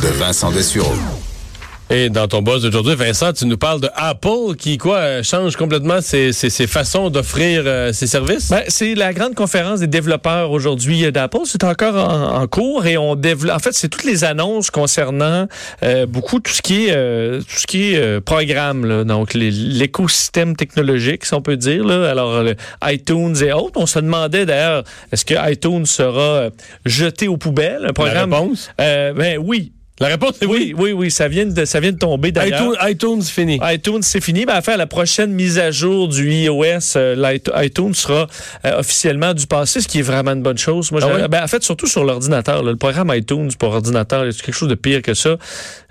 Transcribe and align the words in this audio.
De 0.00 0.08
Vincent 0.08 0.52
Dessureau. 0.52 1.25
Et 1.88 2.10
dans 2.10 2.26
ton 2.26 2.42
boss 2.42 2.62
d'aujourd'hui, 2.62 2.96
Vincent, 2.96 3.32
tu 3.32 3.46
nous 3.46 3.56
parles 3.56 3.80
de 3.80 3.88
Apple 3.94 4.56
qui, 4.58 4.76
quoi, 4.76 4.96
euh, 4.96 5.22
change 5.22 5.54
complètement 5.54 6.00
ses, 6.00 6.32
ses, 6.32 6.50
ses 6.50 6.66
façons 6.66 7.10
d'offrir 7.10 7.62
euh, 7.64 7.92
ses 7.92 8.08
services? 8.08 8.50
Ben, 8.50 8.64
c'est 8.66 8.96
la 8.96 9.12
grande 9.12 9.36
conférence 9.36 9.78
des 9.78 9.86
développeurs 9.86 10.50
aujourd'hui 10.50 11.04
euh, 11.04 11.12
d'Apple. 11.12 11.38
C'est 11.44 11.62
encore 11.62 11.94
en, 11.94 12.42
en, 12.42 12.46
cours 12.48 12.86
et 12.86 12.98
on 12.98 13.14
développe. 13.14 13.54
En 13.54 13.60
fait, 13.60 13.72
c'est 13.72 13.88
toutes 13.88 14.02
les 14.02 14.24
annonces 14.24 14.70
concernant 14.72 15.46
euh, 15.84 16.06
beaucoup 16.06 16.40
tout 16.40 16.50
ce 16.50 16.60
qui 16.60 16.86
est 16.86 16.92
euh, 16.92 17.38
tout 17.38 17.56
ce 17.56 17.66
qui 17.68 17.94
est 17.94 18.20
programme, 18.20 18.84
là. 18.84 19.04
donc 19.04 19.34
l'écosystème 19.34 20.56
technologique, 20.56 21.24
si 21.24 21.34
on 21.34 21.40
peut 21.40 21.56
dire. 21.56 21.84
Là. 21.84 22.10
Alors, 22.10 22.42
iTunes 22.84 23.36
et 23.40 23.52
autres. 23.52 23.74
On 23.76 23.86
se 23.86 24.00
demandait 24.00 24.44
d'ailleurs, 24.44 24.82
est-ce 25.12 25.24
que 25.24 25.34
iTunes 25.52 25.86
sera 25.86 26.48
jeté 26.84 27.28
aux 27.28 27.36
poubelles? 27.36 27.86
Un 27.88 27.92
programme? 27.92 28.30
La 28.30 28.36
réponse? 28.38 28.70
ben 28.76 29.38
oui. 29.38 29.72
La 29.98 30.08
réponse 30.08 30.42
est 30.42 30.46
oui. 30.46 30.74
Oui, 30.76 30.90
oui, 30.90 30.92
oui, 30.92 31.10
ça 31.10 31.26
vient 31.26 31.46
de, 31.46 31.64
ça 31.64 31.80
vient 31.80 31.92
de 31.92 31.98
tomber 31.98 32.30
d'ailleurs. 32.30 32.74
iTunes, 32.86 33.18
iTunes 33.18 33.22
fini. 33.22 33.58
iTunes, 33.62 34.02
c'est 34.02 34.20
fini. 34.20 34.44
Ben, 34.44 34.54
à 34.54 34.60
faire 34.62 34.76
la 34.76 34.86
prochaine 34.86 35.32
mise 35.32 35.58
à 35.58 35.70
jour 35.70 36.08
du 36.08 36.30
iOS, 36.30 36.96
euh, 36.96 37.38
iTunes 37.62 37.94
sera 37.94 38.26
euh, 38.66 38.78
officiellement 38.78 39.32
du 39.32 39.46
passé, 39.46 39.80
ce 39.80 39.88
qui 39.88 40.00
est 40.00 40.02
vraiment 40.02 40.32
une 40.32 40.42
bonne 40.42 40.58
chose. 40.58 40.92
Moi, 40.92 41.00
ah 41.02 41.08
oui? 41.14 41.28
ben, 41.30 41.42
en 41.42 41.46
fait, 41.46 41.62
surtout 41.62 41.86
sur 41.86 42.04
l'ordinateur. 42.04 42.62
Le 42.62 42.76
programme 42.76 43.10
iTunes 43.14 43.50
pour 43.58 43.72
ordinateur, 43.72 44.26
c'est 44.32 44.42
quelque 44.42 44.54
chose 44.54 44.68
de 44.68 44.74
pire 44.74 45.00
que 45.00 45.14
ça? 45.14 45.36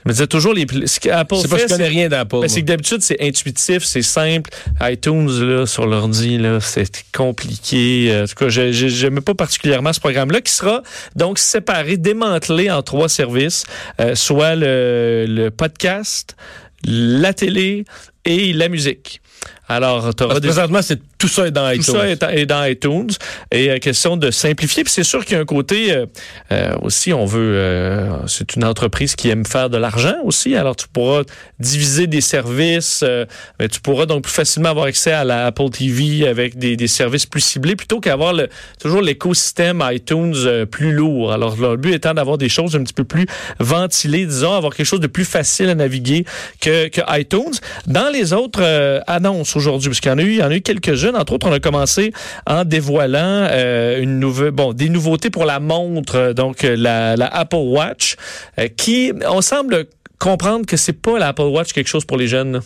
Je 0.06 0.10
me 0.10 0.14
disais 0.14 0.28
toujours 0.28 0.54
les 0.54 0.68
ce 0.86 1.00
qu'Apple 1.00 1.36
C'est 1.42 1.48
pas 1.48 1.58
je 1.58 1.66
connais 1.66 1.88
rien 1.88 2.10
d'Apple. 2.10 2.42
Ben, 2.42 2.48
c'est 2.48 2.62
que 2.62 2.68
d'habitude 2.68 3.02
c'est 3.02 3.20
intuitif, 3.22 3.84
c'est 3.84 4.04
simple. 4.04 4.52
iTunes 4.82 5.28
là 5.28 5.66
sur 5.66 5.88
l'ordi 5.88 6.38
là, 6.38 6.60
c'est 6.62 7.04
compliqué. 7.12 8.22
En 8.24 8.28
tout 8.28 8.36
cas, 8.36 8.50
j'aime 8.50 9.22
pas 9.22 9.34
particulièrement 9.34 9.94
ce 9.94 10.00
programme 10.00 10.30
là 10.30 10.42
qui 10.42 10.52
sera 10.52 10.84
donc 11.16 11.40
séparé, 11.40 11.98
démantelé 11.98 12.70
en 12.70 12.84
trois 12.84 13.10
services, 13.10 13.64
euh, 14.00 14.14
soit 14.14 14.56
le, 14.56 15.26
le 15.28 15.50
podcast, 15.50 16.36
la 16.84 17.34
télé 17.34 17.86
et 18.26 18.54
la 18.54 18.70
musique. 18.70 19.22
Alors, 19.68 20.14
tu 20.14 20.24
des... 20.24 20.48
présentement, 20.48 20.82
c'est 20.82 21.00
tout 21.18 21.28
ça 21.28 21.48
est 21.48 21.52
dans 21.52 21.70
iTunes. 21.72 21.84
Tout 21.84 21.92
ça 21.94 22.08
est, 22.08 22.24
est 22.42 22.46
dans 22.46 22.64
iTunes. 22.66 23.10
Et 23.52 23.72
euh, 23.72 23.78
question 23.80 24.16
de 24.18 24.30
simplifier. 24.30 24.84
Puis 24.84 24.94
c'est 24.94 25.04
sûr 25.04 25.26
qu'il 25.26 25.36
y 25.36 25.38
a 25.38 25.42
un 25.42 25.46
côté 25.46 25.92
euh, 25.92 26.06
euh, 26.52 26.76
aussi, 26.82 27.14
on 27.14 27.26
veut. 27.26 27.56
Euh, 27.58 28.28
c'est 28.28 28.56
une 28.56 28.64
entreprise 28.64 29.16
qui 29.16 29.30
aime 29.30 29.46
faire 29.46 29.70
de 29.70 29.78
l'argent 29.78 30.16
aussi. 30.24 30.56
Alors 30.56 30.76
tu 30.76 30.88
pourras 30.88 31.24
diviser 31.60 32.06
des 32.06 32.22
services, 32.22 33.02
euh, 33.04 33.26
mais 33.60 33.68
tu 33.68 33.80
pourras 33.80 34.06
donc 34.06 34.24
plus 34.24 34.34
facilement 34.34 34.70
avoir 34.70 34.86
accès 34.86 35.12
à 35.12 35.24
la 35.24 35.48
Apple 35.48 35.70
TV 35.70 36.28
avec 36.28 36.58
des, 36.58 36.76
des 36.76 36.88
services 36.88 37.26
plus 37.26 37.42
ciblés 37.42 37.76
plutôt 37.76 38.00
qu'avoir 38.00 38.34
le, 38.34 38.50
toujours 38.80 39.02
l'écosystème 39.02 39.84
iTunes 39.92 40.36
euh, 40.46 40.66
plus 40.66 40.92
lourd. 40.92 41.32
Alors 41.34 41.56
le 41.56 41.78
but 41.78 41.94
étant 41.94 42.14
d'avoir 42.14 42.38
des 42.38 42.50
choses 42.50 42.76
un 42.76 42.84
petit 42.84 42.94
peu 42.94 43.04
plus 43.04 43.26
ventilées, 43.60 44.26
disons, 44.26 44.54
avoir 44.54 44.76
quelque 44.76 44.86
chose 44.86 45.00
de 45.00 45.08
plus 45.08 45.26
facile 45.26 45.70
à 45.70 45.76
naviguer 45.76 46.26
que, 46.62 46.88
que 46.90 47.02
iTunes. 47.20 47.54
Dans 47.88 48.10
les 48.12 48.34
autres 48.34 48.62
annonces 49.08 49.55
aujourd'hui, 49.56 49.90
parce 49.90 50.00
qu'il 50.00 50.12
y 50.12 50.14
en 50.14 50.18
a 50.18 50.24
eu, 50.24 50.32
il 50.32 50.38
y 50.38 50.44
en 50.44 50.50
a 50.52 50.56
eu 50.56 50.62
quelques-unes 50.62 51.16
entre 51.16 51.34
autres, 51.34 51.48
on 51.48 51.54
a 51.54 51.60
commencé 51.60 52.12
en 52.46 52.66
dévoilant 52.66 53.48
euh, 53.52 54.02
une 54.02 54.20
nouvelle, 54.20 54.52
bon, 54.52 54.74
des 54.74 54.90
nouveautés 54.90 55.30
pour 55.30 55.46
la 55.46 55.60
montre, 55.60 56.34
donc 56.34 56.64
la, 56.64 57.16
la 57.16 57.28
Apple 57.28 57.56
Watch, 57.56 58.16
euh, 58.60 58.68
qui, 58.68 59.14
on 59.28 59.42
semble 59.42 59.86
comprendre 60.20 60.66
que 60.66 60.78
c'est 60.78 60.94
pas 60.94 61.20
l'Apple 61.20 61.44
Watch 61.44 61.74
quelque 61.74 61.88
chose 61.88 62.06
pour 62.06 62.18
les 62.18 62.28
jeunes. 62.28 62.62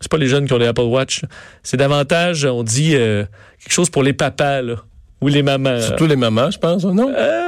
C'est 0.00 0.10
pas 0.10 0.18
les 0.18 0.28
jeunes 0.28 0.46
qui 0.46 0.52
ont 0.52 0.58
des 0.58 0.66
Apple 0.66 0.82
Watch. 0.82 1.22
C'est 1.62 1.76
davantage, 1.76 2.44
on 2.44 2.62
dit, 2.62 2.94
euh, 2.94 3.24
quelque 3.60 3.72
chose 3.72 3.90
pour 3.90 4.02
les 4.02 4.12
papas, 4.12 4.62
là, 4.62 4.76
ou 5.20 5.28
les 5.28 5.42
mamans. 5.42 5.80
Surtout 5.80 6.06
les 6.06 6.16
mamans, 6.16 6.50
je 6.50 6.58
pense, 6.58 6.84
non? 6.84 7.10
Euh, 7.16 7.47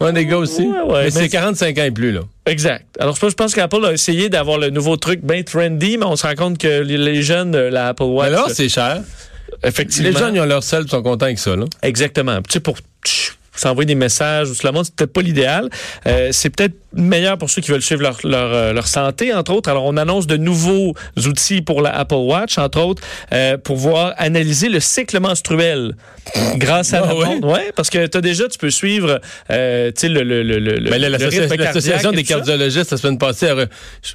Ouais, 0.00 0.12
les 0.12 0.26
gars 0.26 0.38
aussi. 0.38 0.62
Ouais, 0.62 0.80
ouais, 0.80 1.04
mais 1.04 1.10
c'est 1.10 1.28
45 1.28 1.78
ans 1.78 1.84
et 1.84 1.90
plus, 1.90 2.12
là. 2.12 2.20
Exact. 2.46 2.84
Alors, 2.98 3.16
je 3.16 3.34
pense 3.34 3.54
qu'Apple 3.54 3.84
a 3.84 3.92
essayé 3.92 4.28
d'avoir 4.28 4.58
le 4.58 4.70
nouveau 4.70 4.96
truc 4.96 5.20
bien 5.22 5.42
trendy, 5.42 5.98
mais 5.98 6.06
on 6.06 6.16
se 6.16 6.26
rend 6.26 6.34
compte 6.34 6.58
que 6.58 6.82
les 6.82 7.22
jeunes, 7.22 7.56
la 7.56 7.88
Apple 7.88 8.04
Watch. 8.04 8.30
Mais 8.30 8.36
là, 8.36 8.44
c'est 8.48 8.68
cher. 8.68 9.02
Effectivement. 9.62 10.10
Les 10.10 10.16
gens, 10.16 10.32
ils 10.32 10.40
ont 10.40 10.46
leur 10.46 10.62
sel, 10.62 10.84
ils 10.84 10.90
sont 10.90 11.02
contents 11.02 11.26
avec 11.26 11.38
ça. 11.38 11.56
Là. 11.56 11.64
Exactement. 11.82 12.36
Tu 12.42 12.54
sais, 12.54 12.60
pour 12.60 12.76
s'envoyer 13.56 13.86
des 13.86 13.94
messages 13.94 14.50
ou 14.50 14.54
cela 14.54 14.72
montre, 14.72 14.86
c'est 14.86 14.96
peut-être 14.96 15.12
pas 15.12 15.22
l'idéal. 15.22 15.68
Euh, 16.06 16.28
c'est 16.32 16.50
peut-être 16.50 16.74
meilleur 16.96 17.38
pour 17.38 17.50
ceux 17.50 17.60
qui 17.60 17.70
veulent 17.72 17.82
suivre 17.82 18.02
leur, 18.02 18.18
leur, 18.24 18.72
leur, 18.72 18.86
santé, 18.86 19.34
entre 19.34 19.52
autres. 19.52 19.68
Alors, 19.68 19.84
on 19.84 19.96
annonce 19.96 20.26
de 20.28 20.36
nouveaux 20.36 20.94
outils 21.26 21.60
pour 21.60 21.82
la 21.82 21.90
Apple 21.96 22.14
Watch, 22.14 22.56
entre 22.58 22.80
autres, 22.80 23.02
euh, 23.32 23.56
pour 23.58 23.74
pouvoir 23.76 24.14
analyser 24.18 24.68
le 24.68 24.78
cycle 24.80 25.18
menstruel 25.18 25.96
grâce 26.56 26.94
à 26.94 27.02
Ah 27.02 27.08
la 27.08 27.14
ouais? 27.16 27.26
montre. 27.26 27.48
Ouais, 27.48 27.72
parce 27.74 27.90
que 27.90 28.06
tu 28.06 28.16
as 28.16 28.20
déjà, 28.20 28.48
tu 28.48 28.58
peux 28.58 28.70
suivre, 28.70 29.20
euh, 29.50 29.90
tu 29.90 30.02
sais, 30.02 30.08
le, 30.08 30.22
le, 30.22 30.42
le, 30.44 30.58
le, 30.58 30.90
Mais 30.90 30.98
l'association 30.98 32.12
et 32.12 32.16
des 32.16 32.22
cardiologistes 32.22 32.92
la 32.92 32.96
semaine 32.96 33.18
passée, 33.18 33.48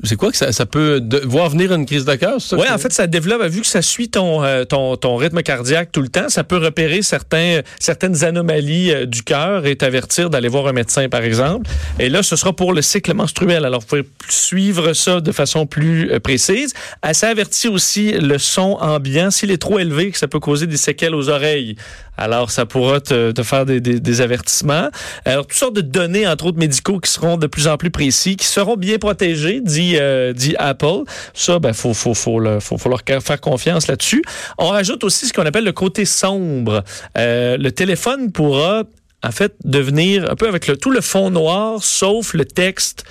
c'est 0.04 0.16
quoi 0.16 0.32
que 0.32 0.38
ça, 0.38 0.52
ça 0.54 0.66
peut 0.66 1.02
de- 1.02 1.22
voir 1.26 1.50
venir 1.50 1.74
une 1.74 1.86
crise 1.86 2.06
de 2.06 2.16
cœur? 2.16 2.38
Oui, 2.54 2.66
en 2.72 2.78
fait, 2.78 2.94
ça 2.94 3.08
développe, 3.08 3.44
vu 3.44 3.62
que 3.62 3.68
ça 3.68 3.82
suit 3.82 4.10
ton, 4.10 4.44
euh, 4.44 4.64
ton, 4.64 4.96
ton 4.96 5.18
rythme 5.18 5.42
cardiaque 5.44 5.92
tout 5.92 6.02
le 6.02 6.08
temps, 6.10 6.30
ça 6.30 6.44
peut 6.44 6.58
repérer 6.58 7.02
certains, 7.02 7.60
certaines 7.80 8.24
anomalies 8.24 8.92
euh, 8.92 9.06
du 9.06 9.22
cœur 9.30 9.68
et 9.68 9.76
t'avertir 9.76 10.32
d'aller 10.32 10.48
voir 10.48 10.66
un 10.66 10.74
médecin, 10.74 11.08
par 11.08 11.22
exemple. 11.22 11.70
Et 12.00 12.10
là, 12.10 12.24
ce 12.24 12.36
sera 12.36 12.52
pour 12.52 12.74
le 12.74 12.82
cycle 12.82 13.14
menstruel. 13.14 13.64
Alors, 13.64 13.82
vous 13.82 13.86
pouvez 13.86 14.10
suivre 14.28 14.94
ça 14.94 15.22
de 15.22 15.32
façon 15.32 15.68
plus 15.68 16.12
euh, 16.12 16.20
précise. 16.20 16.74
Elle 17.04 17.14
s'avertit 17.14 17.68
aussi 17.68 18.14
le 18.14 18.40
son 18.40 18.78
ambiant. 18.82 19.30
S'il 19.30 19.52
est 19.52 19.62
trop 19.62 19.78
élevé, 19.78 20.10
que 20.10 20.18
ça 20.18 20.28
peut 20.28 20.40
causer 20.40 20.66
des 20.66 20.78
séquelles 20.78 21.14
aux 21.14 21.30
oreilles. 21.30 21.76
Alors, 22.18 22.50
ça 22.50 22.66
pourra 22.66 23.00
te, 23.00 23.32
faire 23.44 23.66
des, 23.66 24.22
avertissements. 24.22 24.90
Alors, 25.26 25.46
toutes 25.46 25.58
sortes 25.58 25.76
de 25.76 25.82
données, 25.82 26.28
entre 26.28 26.48
autres 26.48 26.58
médicaux, 26.58 27.00
qui 27.00 27.10
seront 27.10 27.38
de 27.38 27.48
plus 27.48 27.68
en 27.68 27.78
plus 27.78 27.92
précis, 27.92 28.36
qui 28.36 28.46
seront 28.46 28.76
bien 28.76 28.98
protégés, 28.98 29.62
dit, 29.62 29.96
euh, 29.98 30.34
dit 30.34 30.56
Apple. 30.58 31.04
Ça, 31.34 31.60
ben, 31.60 31.72
faut, 31.72 31.94
faut, 31.94 32.14
faut, 32.14 32.42
faut, 32.60 32.78
faut 32.78 32.90
leur 32.90 33.04
faire 33.06 33.40
confiance 33.40 33.88
là-dessus. 33.88 34.24
On 34.58 34.68
rajoute 34.70 35.04
aussi 35.06 35.28
ce 35.28 35.34
qu'on 35.34 35.46
appelle 35.46 35.64
le 35.64 35.72
côté 35.72 36.04
sombre. 36.04 36.84
Euh, 37.18 37.58
le 37.58 37.72
téléphone 37.72 38.32
pourra, 38.34 38.84
en 39.24 39.32
fait, 39.32 39.54
devenir 39.66 40.30
un 40.32 40.36
peu 40.36 40.48
avec 40.48 40.68
le, 40.68 40.78
tout 40.78 40.92
le 40.92 41.02
fond 41.02 41.30
noir, 41.30 41.84
sauf 41.84 42.34
le 42.34 42.46
texte 42.46 43.04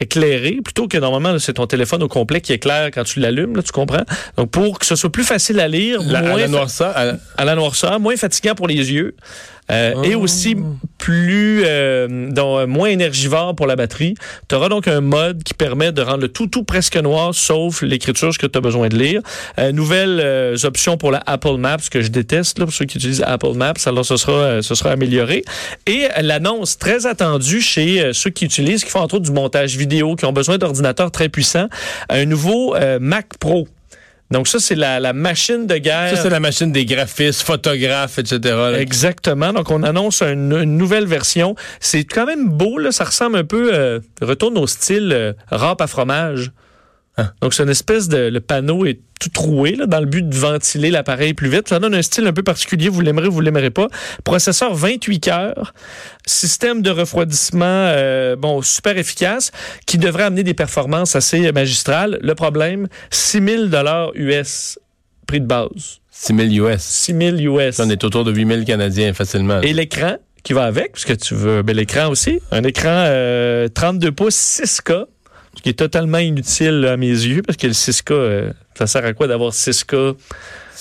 éclairé, 0.00 0.58
plutôt 0.62 0.88
que 0.88 0.98
normalement, 0.98 1.38
c'est 1.38 1.54
ton 1.54 1.66
téléphone 1.66 2.02
au 2.02 2.08
complet 2.08 2.40
qui 2.40 2.52
éclaire 2.52 2.90
quand 2.92 3.04
tu 3.04 3.20
l'allumes, 3.20 3.56
là, 3.56 3.62
tu 3.62 3.72
comprends? 3.72 4.04
Donc, 4.36 4.50
pour 4.50 4.78
que 4.78 4.84
ce 4.86 4.96
soit 4.96 5.10
plus 5.10 5.24
facile 5.24 5.60
à 5.60 5.68
lire, 5.68 6.02
La, 6.02 6.18
à 6.18 6.22
la 6.22 6.48
noirceur, 6.48 6.92
à- 6.96 7.12
à 7.36 7.44
la 7.44 7.54
noirceur, 7.54 8.00
moins 8.00 8.16
fatigant 8.16 8.54
pour 8.54 8.66
les 8.66 8.74
yeux. 8.92 9.14
Euh, 9.70 9.94
Oh. 9.94 10.02
Et 10.04 10.14
aussi 10.14 10.56
plus 10.98 11.62
euh, 11.64 12.30
donc, 12.30 12.60
euh, 12.60 12.66
moins 12.66 12.88
énergivore 12.88 13.54
pour 13.54 13.66
la 13.66 13.76
batterie. 13.76 14.14
Tu 14.48 14.54
auras 14.54 14.68
donc 14.68 14.88
un 14.88 15.00
mode 15.00 15.42
qui 15.42 15.54
permet 15.54 15.92
de 15.92 16.02
rendre 16.02 16.22
le 16.22 16.28
tout 16.28 16.46
tout 16.46 16.64
presque 16.64 16.96
noir, 16.96 17.34
sauf 17.34 17.82
l'écriture, 17.82 18.32
ce 18.32 18.38
que 18.38 18.46
tu 18.46 18.58
as 18.58 18.60
besoin 18.60 18.88
de 18.88 18.96
lire. 18.96 19.20
Euh, 19.58 19.72
nouvelles 19.72 20.56
options 20.64 20.96
pour 20.96 21.10
la 21.10 21.22
Apple 21.26 21.56
Maps, 21.58 21.76
que 21.90 22.00
je 22.00 22.08
déteste, 22.08 22.58
là, 22.58 22.64
pour 22.64 22.74
ceux 22.74 22.86
qui 22.86 22.98
utilisent 22.98 23.22
Apple 23.26 23.52
Maps, 23.54 23.74
alors 23.86 24.04
ce 24.04 24.16
sera, 24.16 24.62
ce 24.62 24.74
sera 24.74 24.90
amélioré. 24.90 25.44
Et 25.86 26.08
l'annonce 26.20 26.78
très 26.78 27.06
attendue 27.06 27.60
chez 27.60 28.10
ceux 28.12 28.30
qui 28.30 28.44
utilisent, 28.44 28.84
qui 28.84 28.90
font 28.90 29.00
entre 29.00 29.16
autres 29.16 29.26
du 29.26 29.32
montage 29.32 29.76
vidéo, 29.76 30.16
qui 30.16 30.24
ont 30.24 30.32
besoin 30.32 30.58
d'ordinateurs 30.58 31.10
très 31.10 31.28
puissants, 31.28 31.68
un 32.08 32.24
nouveau 32.24 32.74
Mac 33.00 33.38
Pro. 33.38 33.68
Donc 34.34 34.48
ça, 34.48 34.58
c'est 34.58 34.74
la, 34.74 34.98
la 34.98 35.12
machine 35.12 35.68
de 35.68 35.76
guerre. 35.76 36.16
ça, 36.16 36.24
c'est 36.24 36.28
la 36.28 36.40
machine 36.40 36.72
des 36.72 36.84
graphistes, 36.84 37.42
photographes, 37.42 38.18
etc. 38.18 38.40
là. 38.42 38.80
Exactement. 38.80 39.52
Donc, 39.52 39.70
on 39.70 39.84
annonce 39.84 40.22
une, 40.22 40.52
une 40.52 40.76
nouvelle 40.76 41.06
version. 41.06 41.54
C'est 41.78 42.02
quand 42.02 42.26
même 42.26 42.48
beau, 42.48 42.78
là. 42.78 42.90
Ça 42.90 43.04
ressemble 43.04 43.36
un 43.36 43.44
peu, 43.44 43.70
euh, 43.72 44.00
retourne 44.20 44.58
au 44.58 44.66
style 44.66 45.12
euh, 45.12 45.34
râpe 45.52 45.80
à 45.80 45.86
fromage. 45.86 46.50
Hein? 47.16 47.30
Donc, 47.40 47.54
c'est 47.54 47.62
une 47.62 47.70
espèce 47.70 48.08
de, 48.08 48.28
le 48.28 48.40
panneau 48.40 48.86
est 48.86 49.00
tout 49.20 49.28
troué, 49.28 49.76
là, 49.76 49.86
dans 49.86 50.00
le 50.00 50.06
but 50.06 50.28
de 50.28 50.34
ventiler 50.34 50.90
l'appareil 50.90 51.34
plus 51.34 51.48
vite. 51.48 51.68
Ça 51.68 51.78
donne 51.78 51.94
un 51.94 52.02
style 52.02 52.26
un 52.26 52.32
peu 52.32 52.42
particulier. 52.42 52.88
Vous 52.88 53.00
l'aimerez, 53.00 53.28
vous 53.28 53.40
l'aimerez 53.40 53.70
pas. 53.70 53.88
Processeur 54.24 54.74
28 54.74 55.20
cœurs. 55.20 55.74
Système 56.26 56.82
de 56.82 56.90
refroidissement, 56.90 57.64
euh, 57.66 58.36
bon, 58.36 58.62
super 58.62 58.98
efficace, 58.98 59.52
qui 59.86 59.98
devrait 59.98 60.24
amener 60.24 60.42
des 60.42 60.54
performances 60.54 61.14
assez 61.16 61.52
magistrales. 61.52 62.18
Le 62.22 62.34
problème, 62.34 62.88
6000 63.10 63.70
dollars 63.70 64.10
US, 64.14 64.78
prix 65.26 65.40
de 65.40 65.46
base. 65.46 66.00
6 66.10 66.34
000 66.50 66.68
US. 66.68 66.82
6000 66.82 67.46
US. 67.46 67.80
On 67.80 67.90
est 67.90 68.04
autour 68.04 68.24
de 68.24 68.32
8 68.32 68.46
000 68.46 68.64
Canadiens 68.64 69.12
facilement. 69.12 69.60
Et 69.62 69.72
l'écran, 69.72 70.16
qui 70.44 70.52
va 70.52 70.64
avec, 70.64 70.92
puisque 70.92 71.16
tu 71.16 71.34
veux 71.34 71.58
un 71.58 71.62
bel 71.62 71.78
écran 71.80 72.08
aussi. 72.08 72.38
Un 72.52 72.62
écran 72.62 73.04
euh, 73.06 73.68
32 73.68 74.12
pouces 74.12 74.60
6K, 74.62 75.06
ce 75.56 75.62
qui 75.62 75.68
est 75.68 75.78
totalement 75.78 76.18
inutile 76.18 76.86
à 76.86 76.96
mes 76.96 77.06
yeux, 77.08 77.42
parce 77.42 77.56
que 77.56 77.66
le 77.66 77.72
6K, 77.72 78.12
euh, 78.12 78.52
ça 78.74 78.86
sert 78.86 79.04
à 79.04 79.12
quoi 79.12 79.26
d'avoir 79.26 79.52
6K? 79.52 80.16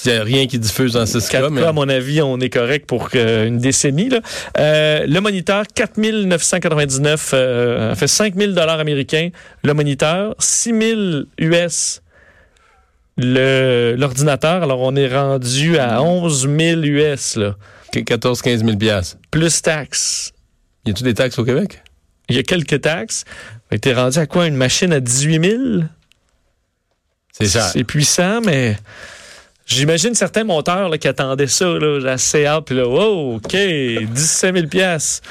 Il 0.05 0.11
n'y 0.11 0.17
a 0.17 0.23
rien 0.23 0.47
qui 0.47 0.59
diffuse 0.59 0.93
dans 0.93 1.05
6K, 1.05 1.41
4K, 1.41 1.49
mais 1.49 1.63
à 1.63 1.71
mon 1.71 1.87
avis, 1.87 2.21
on 2.21 2.39
est 2.39 2.49
correct 2.49 2.85
pour 2.87 3.09
euh, 3.15 3.47
une 3.47 3.59
décennie. 3.59 4.09
Là. 4.09 4.19
Euh, 4.57 5.05
le 5.07 5.19
moniteur, 5.21 5.65
4999, 5.73 7.31
euh, 7.33 7.95
fait 7.95 8.07
5000 8.07 8.53
dollars 8.53 8.79
américains. 8.79 9.29
Le 9.63 9.73
moniteur, 9.73 10.35
6000 10.39 11.27
US. 11.37 12.01
Le, 13.15 13.95
l'ordinateur, 13.95 14.63
alors 14.63 14.81
on 14.81 14.95
est 14.95 15.07
rendu 15.07 15.77
à 15.77 16.01
11 16.01 16.49
000 16.49 16.81
US, 16.81 17.35
là, 17.35 17.55
14-15 17.93 18.65
000 18.65 18.77
piastres. 18.77 19.17
plus 19.29 19.61
taxes. 19.61 20.33
Y 20.85 20.89
a-tu 20.89 21.03
des 21.03 21.13
taxes 21.13 21.37
au 21.37 21.45
Québec? 21.45 21.83
Il 22.27 22.35
y 22.35 22.39
a 22.39 22.43
quelques 22.43 22.81
taxes. 22.81 23.23
On 23.73 23.75
était 23.75 23.93
rendu 23.95 24.19
à 24.19 24.27
quoi? 24.27 24.45
Une 24.45 24.55
machine 24.55 24.93
à 24.93 24.99
18 24.99 25.49
000? 25.49 25.61
C'est 27.31 27.47
cher. 27.49 27.63
C'est 27.73 27.83
puissant, 27.83 28.39
mais 28.45 28.77
j'imagine 29.65 30.13
certains 30.13 30.43
monteurs 30.43 30.89
là, 30.89 30.99
qui 30.99 31.07
attendaient 31.07 31.47
ça, 31.47 31.65
là, 31.65 32.11
assez 32.11 32.45
hâte, 32.45 32.65
puis 32.65 32.75
là, 32.75 32.87
wow, 32.87 33.37
OK, 33.37 33.49
17 33.55 34.55
000 34.55 34.67
piastres. 34.67 35.27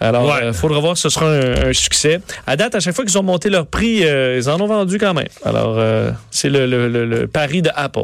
Alors, 0.00 0.26
Ouais. 0.26 0.48
il 0.48 0.52
faudra 0.52 0.80
voir 0.80 0.96
si 0.96 1.02
ce 1.04 1.10
sera 1.10 1.26
un, 1.30 1.68
un 1.68 1.72
succès. 1.72 2.20
À 2.44 2.56
date, 2.56 2.74
à 2.74 2.80
chaque 2.80 2.96
fois 2.96 3.04
qu'ils 3.04 3.16
ont 3.18 3.22
monté 3.22 3.50
leur 3.50 3.68
prix, 3.68 4.04
euh, 4.04 4.36
ils 4.36 4.50
en 4.50 4.60
ont 4.60 4.66
vendu 4.66 4.98
quand 4.98 5.14
même. 5.14 5.28
Alors, 5.44 5.76
euh, 5.78 6.10
c'est 6.32 6.48
le, 6.50 6.66
le- 6.66 6.88
le- 6.88 7.06
le 7.06 7.28
pari 7.28 7.62
de 7.62 7.70
Apple. 7.76 8.00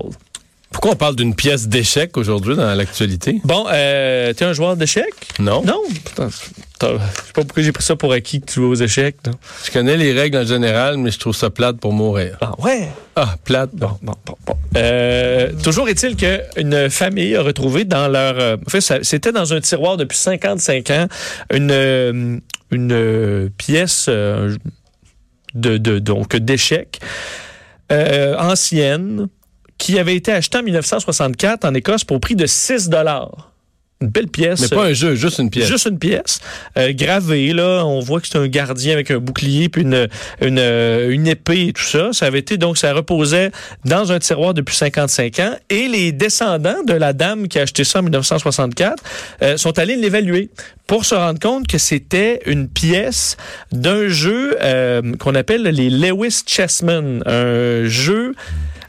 Pourquoi 0.73 0.93
on 0.93 0.97
parle 0.97 1.17
d'une 1.17 1.35
pièce 1.35 1.69
d'échec 1.69 2.17
aujourd'hui 2.17 2.57
dans 2.57 2.75
l'actualité? 2.75 3.41
Bon, 3.45 3.67
euh, 3.71 4.33
t'es 4.33 4.45
un 4.45 4.53
joueur 4.53 4.77
d'échecs? 4.77 5.15
Non. 5.39 5.63
Non? 5.65 5.81
Putain, 6.05 6.29
Je 6.31 6.37
sais 6.37 7.33
pas 7.35 7.43
pourquoi 7.43 7.63
j'ai 7.63 7.73
pris 7.73 7.85
ça 7.85 7.95
pour 7.95 8.13
acquis 8.13 8.41
que 8.41 8.47
tu 8.47 8.55
joues 8.61 8.71
aux 8.71 8.75
échecs. 8.75 9.17
non? 9.27 9.33
Je 9.65 9.71
connais 9.71 9.97
les 9.97 10.13
règles 10.13 10.39
en 10.39 10.45
général, 10.47 10.97
mais 10.97 11.11
je 11.11 11.19
trouve 11.19 11.37
ça 11.37 11.51
plate 11.51 11.77
pour 11.77 11.93
mourir. 11.93 12.37
Ah 12.41 12.53
ouais? 12.59 12.89
Ah, 13.15 13.37
plate. 13.45 13.71
Bon, 13.75 13.97
bon, 14.03 14.15
bon, 14.27 14.35
bon. 14.47 14.57
Euh, 14.77 15.51
toujours 15.63 15.89
est-il 15.89 16.17
qu'une 16.17 16.91
famille 16.91 17.37
a 17.37 17.43
retrouvé 17.43 17.85
dans 17.85 18.09
leur... 18.09 18.39
euh, 18.39 18.57
en 18.67 18.71
fait, 18.71 18.81
c'était 19.05 19.33
dans 19.33 19.53
un 19.53 19.61
tiroir 19.61 19.97
depuis 19.99 20.17
55 20.19 20.91
ans 20.91 21.07
une, 21.53 21.71
euh, 21.71 22.39
une 22.71 22.93
euh, 22.93 23.49
pièce 23.57 24.09
de, 24.09 24.57
de, 25.55 25.99
donc 25.99 26.35
d'échecs 26.37 26.99
euh, 27.93 28.37
ancienne 28.39 29.29
qui 29.83 29.99
avait 29.99 30.15
été 30.15 30.31
achetée 30.31 30.59
en 30.59 30.63
1964 30.63 31.65
en 31.65 31.75
Écosse 31.75 32.05
pour 32.05 32.21
prix 32.21 32.37
de 32.37 32.47
6 32.47 32.89
dollars. 32.89 33.51
Une 34.01 34.09
belle 34.09 34.29
pièce. 34.29 34.61
Mais 34.61 34.69
pas 34.69 34.87
un 34.87 34.93
jeu, 34.93 35.17
juste 35.17 35.39
une 35.39 35.51
pièce. 35.51 35.67
Juste 35.69 35.87
une 35.87 35.99
pièce 35.99 36.39
euh, 36.77 36.93
gravée 36.93 37.53
là, 37.53 37.85
on 37.85 37.99
voit 37.99 38.21
que 38.21 38.29
c'est 38.29 38.39
un 38.39 38.47
gardien 38.47 38.93
avec 38.93 39.11
un 39.11 39.19
bouclier 39.19 39.69
puis 39.69 39.83
une 39.83 40.09
une, 40.41 40.59
euh, 40.61 41.11
une 41.11 41.27
épée 41.27 41.69
et 41.69 41.73
tout 41.73 41.83
ça. 41.83 42.13
Ça 42.13 42.27
avait 42.27 42.39
été 42.39 42.59
donc 42.59 42.79
ça 42.79 42.93
reposait 42.93 43.51
dans 43.85 44.13
un 44.13 44.21
tiroir 44.21 44.55
depuis 44.55 44.77
55 44.77 45.39
ans 45.41 45.57
et 45.69 45.89
les 45.89 46.13
descendants 46.13 46.85
de 46.87 46.95
la 46.95 47.13
dame 47.13 47.49
qui 47.49 47.59
a 47.59 47.63
acheté 47.63 47.83
ça 47.83 47.99
en 47.99 48.03
1964 48.03 49.03
euh, 49.43 49.57
sont 49.57 49.77
allés 49.81 49.97
l'évaluer 49.97 50.51
pour 50.87 51.05
se 51.05 51.17
rendre 51.17 51.41
compte 51.41 51.67
que 51.67 51.79
c'était 51.79 52.41
une 52.47 52.69
pièce 52.69 53.37
d'un 53.73 54.07
jeu 54.07 54.57
euh, 54.63 55.17
qu'on 55.19 55.35
appelle 55.35 55.63
les 55.63 55.91
Lewis 55.91 56.43
Chessmen, 56.47 57.23
un 57.27 57.85
jeu 57.87 58.35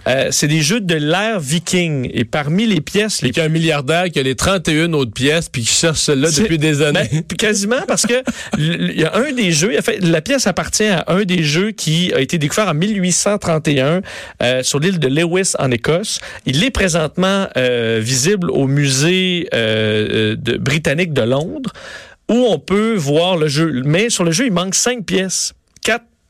euh, 0.08 0.28
c'est 0.32 0.48
des 0.48 0.62
jeux 0.62 0.82
de 0.82 0.96
l'ère 0.96 1.40
viking 1.40 2.10
et 2.14 2.26
parmi 2.26 2.66
les 2.66 2.82
pièces 2.82 3.22
les 3.22 3.30
Et 3.30 3.32
qu'il 3.32 3.42
y 3.42 3.46
a 3.46 3.50
un 3.50 3.52
milliardaire 3.52 4.06
qui 4.12 4.20
a 4.20 4.24
les 4.24 4.36
31 4.36 4.94
autres 4.94 5.14
pièces 5.14 5.50
puis 5.50 5.64
qui 5.64 5.74
cherche 5.74 6.00
celle-là 6.00 6.30
depuis 6.32 6.58
des 6.58 6.82
années. 6.82 7.10
Ben, 7.12 7.24
quasiment 7.38 7.82
parce 7.88 8.06
que 8.06 8.24
il 8.58 9.00
y 9.00 9.06
a 9.06 9.16
un 9.16 9.32
des 9.32 9.52
jeux, 9.52 9.78
en 9.78 9.82
fait, 9.82 10.00
la 10.04 10.22
pièce 10.22 10.48
appartient 10.48 10.84
à 10.84 11.06
un 11.08 11.24
des 11.24 11.44
jeux 11.44 11.72
qui 11.72 12.14
a 12.14 12.20
été 12.20 12.38
découvert 12.38 12.68
en 12.68 12.74
1831 12.74 14.02
euh, 14.42 14.64
sur 14.64 14.80
l'île 14.80 15.00
de 15.00 15.08
Lewis 15.08 15.54
en 15.60 15.72
Écosse. 15.72 16.20
Il 16.46 16.64
est 16.64 16.72
présentement 16.72 17.48
euh, 17.58 18.00
visible 18.02 18.52
au 18.52 18.68
musée 18.68 19.48
euh, 19.54 20.36
de, 20.36 20.58
britannique 20.58 21.14
de 21.14 21.22
Londres 21.22 21.72
où 22.30 22.46
on 22.50 22.60
peut 22.60 22.96
voir 22.96 23.38
le 23.38 23.48
jeu. 23.48 23.82
Mais 23.86 24.10
sur 24.10 24.24
le 24.24 24.32
jeu, 24.32 24.46
il 24.46 24.54
manque 24.54 24.76
cinq 24.76 25.06
pièces. 25.06 25.54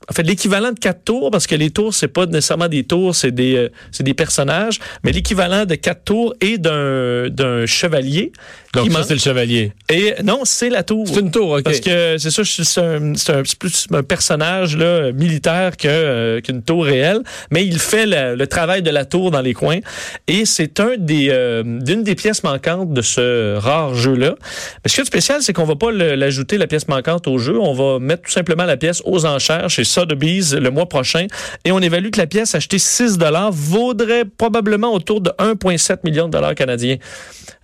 En 0.10 0.14
fait, 0.14 0.24
l'équivalent 0.24 0.72
de 0.72 0.80
quatre 0.80 1.04
tours, 1.06 1.32
parce 1.32 1.48
que 1.48 1.56
les 1.56 1.70
tours, 1.70 1.94
c'est 1.94 2.08
pas 2.08 2.26
nécessairement 2.26 2.68
des 2.68 2.84
tours, 2.84 3.16
c'est 3.16 3.32
des, 3.32 3.56
euh, 3.56 3.70
c'est 3.92 4.04
des 4.04 4.14
personnages, 4.14 4.80
mais 5.04 5.12
l'équivalent 5.12 5.66
de 5.66 5.76
quatre 5.76 6.04
tours 6.04 6.34
et 6.42 6.58
d'un, 6.58 7.30
d'un 7.30 7.66
chevalier. 7.66 8.32
Donc 8.74 8.92
ça, 9.02 9.04
c'est 9.08 9.14
le 9.14 9.20
chevalier. 9.20 9.72
Et 9.90 10.14
non, 10.24 10.42
c'est 10.46 10.70
la 10.70 10.84
tour. 10.84 11.08
C'est 11.08 11.20
une 11.20 11.32
tour, 11.32 11.52
OK. 11.52 11.64
Parce 11.64 11.80
que 11.80 12.18
c'est 12.18 12.32
ça, 12.32 12.42
c'est 12.44 12.82
un, 12.82 13.14
c'est 13.16 13.32
un- 13.34 13.44
c'est 13.46 13.58
plus 13.60 13.88
un 13.92 14.02
personnage 14.04 14.76
là, 14.76 15.12
militaire 15.12 15.78
que, 15.78 15.88
euh, 15.88 16.42
qu'une 16.42 16.64
tour 16.64 16.86
réelle, 16.86 17.20
mais 17.52 17.66
il 17.66 17.78
fait 17.80 18.06
le, 18.06 18.36
le 18.36 18.48
travail 18.48 18.82
de 18.82 18.90
la 18.90 19.06
tour 19.06 19.30
dans 19.32 19.42
les 19.42 19.54
coins. 19.54 19.80
Et 20.28 20.46
c'est 20.46 20.80
un 20.80 20.96
des 20.98 21.28
euh, 21.30 21.62
d'une 21.64 22.04
des 22.04 22.16
pièces 22.16 22.44
manquantes 22.44 22.92
de 22.94 23.02
ce 23.02 23.56
rare 23.58 23.94
jeu-là. 23.94 24.36
Mais 24.84 24.90
ce 24.90 24.96
qui 24.96 25.02
est 25.02 25.06
spécial, 25.06 25.42
c'est 25.42 25.54
qu'on 25.54 25.66
va 25.66 25.76
pas 25.76 25.92
le- 25.92 26.16
l'ajouter 26.16 26.58
la 26.58 26.68
pièce 26.68 26.88
manquante 26.88 27.28
au 27.28 27.38
jeu. 27.38 27.60
On 27.60 27.74
va 27.74 28.00
mettre 28.00 28.24
tout 28.24 28.32
simplement 28.32 28.64
la 28.66 28.78
pièce 28.78 29.02
aux 29.06 29.26
enchères 29.26 29.70
chez 29.70 29.84
Sotheby's 29.84 30.54
le 30.54 30.72
mois 30.72 30.88
prochain. 30.88 31.28
Et 31.66 31.72
on 31.72 31.80
évalue 31.80 32.10
que 32.10 32.20
la 32.20 32.28
pièce 32.28 32.56
achetée 32.56 32.80
6 32.80 33.18
vaudrait 33.52 34.26
probablement 34.26 34.94
autour 34.94 35.22
de 35.22 35.30
1,7 35.38 35.98
million 36.04 36.26
de 36.28 36.32
dollars 36.32 36.56
canadiens. 36.56 36.98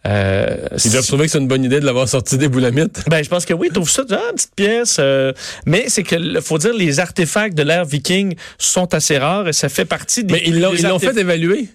Euh, 0.08 0.56
doivent 1.00 1.08
trouver 1.08 1.26
que 1.26 1.32
c'est 1.32 1.40
une 1.40 1.48
bonne 1.48 1.64
idée 1.64 1.80
de 1.80 1.86
l'avoir 1.86 2.08
sorti 2.08 2.38
des 2.38 2.48
boulamites. 2.48 3.04
ben, 3.10 3.24
je 3.24 3.30
pense 3.30 3.46
que 3.46 3.54
oui, 3.54 3.70
trouve 3.70 3.90
ça, 3.90 4.04
ah, 4.12 4.20
une 4.30 4.36
petite 4.36 4.56
pièce. 4.56 4.98
euh, 5.00 5.34
mais 5.66 5.86
c'est 5.88 6.04
que, 6.04 6.42
faut 6.42 6.58
dire, 6.58 6.74
les 6.74 7.00
artefacts 7.00 7.56
de 7.56 7.64
l'ère 7.64 7.86
viking 7.86 8.36
sont 8.58 8.94
assez 8.94 9.18
rares 9.18 9.48
et 9.48 9.54
ça 9.54 9.70
fait 9.70 9.86
partie 9.86 10.24
des. 10.24 10.34
Mais 10.34 10.44
ils 10.46 10.60
l'ont 10.60 11.00
fait 11.00 11.18
évaluer. 11.18 11.70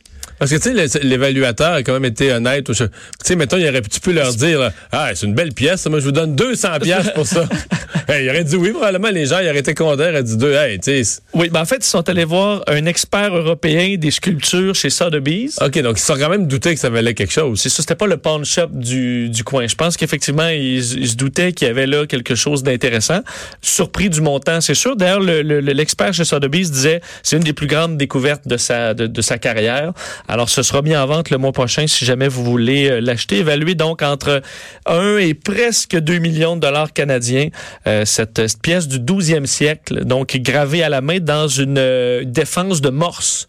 Parce 0.44 0.52
que, 0.62 0.68
tu 0.68 0.88
sais, 0.88 0.98
l'évaluateur 1.02 1.72
a 1.72 1.82
quand 1.82 1.94
même 1.94 2.04
été 2.04 2.30
honnête. 2.30 2.66
Tu 2.66 2.74
sais, 3.22 3.34
mettons, 3.34 3.56
il 3.56 3.66
aurait 3.66 3.80
pu, 3.80 3.88
tu 3.88 4.00
peux 4.00 4.12
leur 4.12 4.34
dire, 4.34 4.60
là, 4.60 4.72
ah, 4.92 5.08
c'est 5.14 5.24
une 5.24 5.32
belle 5.34 5.54
pièce, 5.54 5.86
moi, 5.86 6.00
je 6.00 6.04
vous 6.04 6.12
donne 6.12 6.36
200 6.36 6.68
pièces 6.82 7.10
pour 7.14 7.26
ça. 7.26 7.48
Hey, 8.06 8.26
il 8.26 8.28
aurait 8.28 8.44
dit 8.44 8.56
oui, 8.56 8.70
probablement, 8.72 9.08
les 9.08 9.24
gens, 9.24 9.38
ils 9.38 9.48
auraient 9.48 9.60
été 9.60 9.72
contents, 9.72 10.02
ils 10.04 10.10
auraient 10.10 10.22
dit 10.22 10.36
deux, 10.36 10.52
hey, 10.52 10.78
tu 10.78 11.02
sais. 11.02 11.22
Oui, 11.32 11.48
ben, 11.48 11.62
en 11.62 11.64
fait, 11.64 11.76
ils 11.76 11.84
sont 11.84 12.06
allés 12.10 12.26
voir 12.26 12.62
un 12.66 12.84
expert 12.84 13.34
européen 13.34 13.96
des 13.96 14.10
sculptures 14.10 14.74
chez 14.74 14.90
Sotheby's. 14.90 15.58
OK, 15.62 15.78
donc 15.80 15.96
ils 15.96 16.00
se 16.00 16.06
sont 16.08 16.18
quand 16.18 16.28
même 16.28 16.46
doutés 16.46 16.74
que 16.74 16.80
ça 16.80 16.90
valait 16.90 17.14
quelque 17.14 17.32
chose. 17.32 17.58
C'est 17.62 17.70
ça, 17.70 17.76
c'était 17.80 17.94
pas 17.94 18.06
le 18.06 18.18
pawn 18.18 18.44
shop 18.44 18.66
du, 18.72 19.30
du 19.30 19.42
coin. 19.42 19.66
Je 19.66 19.74
pense 19.74 19.96
qu'effectivement, 19.96 20.48
ils, 20.48 20.76
ils 20.98 21.08
se 21.08 21.16
doutaient 21.16 21.52
qu'il 21.52 21.66
y 21.66 21.70
avait 21.70 21.86
là 21.86 22.04
quelque 22.06 22.34
chose 22.34 22.62
d'intéressant. 22.62 23.20
Surpris 23.62 24.10
du 24.10 24.20
montant, 24.20 24.60
c'est 24.60 24.74
sûr. 24.74 24.96
D'ailleurs, 24.96 25.20
le- 25.20 25.40
le- 25.40 25.60
le- 25.60 25.72
l'expert 25.72 26.12
chez 26.12 26.24
Sotheby's 26.26 26.70
disait 26.70 27.00
c'est 27.22 27.36
une 27.36 27.42
des 27.42 27.54
plus 27.54 27.68
grandes 27.68 27.96
découvertes 27.96 28.46
de 28.46 28.58
sa, 28.58 28.92
de, 28.92 29.06
de 29.06 29.22
sa 29.22 29.38
carrière. 29.38 29.92
Alors, 30.34 30.48
ce 30.50 30.64
sera 30.64 30.82
mis 30.82 30.96
en 30.96 31.06
vente 31.06 31.30
le 31.30 31.38
mois 31.38 31.52
prochain 31.52 31.86
si 31.86 32.04
jamais 32.04 32.26
vous 32.26 32.42
voulez 32.42 32.90
euh, 32.90 33.00
l'acheter. 33.00 33.36
Évalué 33.38 33.76
donc 33.76 34.02
entre 34.02 34.42
1 34.84 35.18
et 35.18 35.32
presque 35.32 35.96
2 35.96 36.18
millions 36.18 36.56
de 36.56 36.60
dollars 36.60 36.92
canadiens. 36.92 37.50
Euh, 37.86 38.04
cette, 38.04 38.44
cette 38.48 38.60
pièce 38.60 38.88
du 38.88 38.98
12e 38.98 39.46
siècle, 39.46 40.04
donc 40.04 40.36
gravée 40.38 40.82
à 40.82 40.88
la 40.88 41.02
main 41.02 41.20
dans 41.20 41.46
une 41.46 41.78
euh, 41.78 42.24
défense 42.26 42.80
de 42.80 42.90
Morse. 42.90 43.46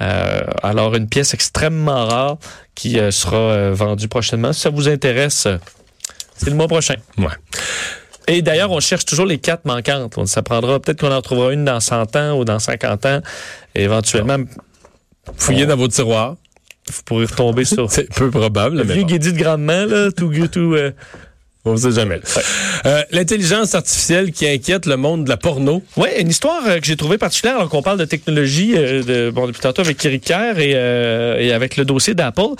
Euh, 0.00 0.42
alors, 0.62 0.94
une 0.94 1.08
pièce 1.08 1.34
extrêmement 1.34 2.06
rare 2.06 2.36
qui 2.76 2.96
sera 3.10 3.72
vendue 3.72 4.06
prochainement. 4.06 4.52
Si 4.52 4.60
ça 4.60 4.70
vous 4.70 4.88
intéresse, 4.88 5.48
c'est 6.36 6.50
le 6.50 6.54
mois 6.54 6.68
prochain. 6.68 6.94
Ouais. 7.18 7.26
Et 8.28 8.40
d'ailleurs, 8.40 8.70
on 8.70 8.78
cherche 8.78 9.04
toujours 9.04 9.26
les 9.26 9.38
quatre 9.38 9.64
manquantes. 9.64 10.16
On- 10.16 10.26
Ça 10.26 10.42
prendra 10.42 10.78
peut-être 10.78 11.00
qu'on 11.00 11.10
en 11.12 11.22
trouvera 11.22 11.52
une 11.52 11.64
dans 11.64 11.80
100 11.80 12.14
ans 12.14 12.38
ou 12.38 12.44
dans 12.44 12.60
50 12.60 13.04
ans. 13.06 13.20
Éventuellement, 13.74 14.36
Fouillez 15.36 15.66
dans 15.66 15.76
vos 15.76 15.88
tiroirs. 15.88 16.36
vous 16.88 17.02
pourrez 17.04 17.26
retomber 17.26 17.64
sur 17.64 17.90
C'est 17.92 18.12
peu 18.14 18.30
probable, 18.30 18.78
le 18.78 18.82
vieux 18.84 19.04
Guédi 19.04 19.32
de 19.32 19.38
grandement, 19.38 19.86
là, 19.86 20.10
tout, 20.10 20.32
tout, 20.48 20.74
euh, 20.74 20.92
on 21.64 21.76
sait 21.76 21.92
jamais. 21.92 22.20
Euh, 22.86 23.02
L'intelligence 23.10 23.74
artificielle 23.74 24.32
qui 24.32 24.48
inquiète 24.48 24.86
le 24.86 24.96
monde 24.96 25.24
de 25.24 25.28
la 25.28 25.36
porno. 25.36 25.82
Ouais, 25.96 26.20
une 26.20 26.28
histoire 26.28 26.62
euh, 26.66 26.78
que 26.78 26.86
j'ai 26.86 26.96
trouvée 26.96 27.18
particulière 27.18 27.56
alors 27.56 27.68
qu'on 27.68 27.82
parle 27.82 27.98
de 27.98 28.06
technologie 28.06 28.72
euh, 28.74 29.02
de, 29.02 29.30
bon, 29.30 29.46
depuis 29.46 29.60
tantôt 29.60 29.82
avec 29.82 30.02
Eric 30.04 30.24
Kerr 30.24 30.58
et, 30.58 30.72
euh, 30.74 31.38
et 31.38 31.52
avec 31.52 31.76
le 31.76 31.84
dossier 31.84 32.14
d'Apple. 32.14 32.54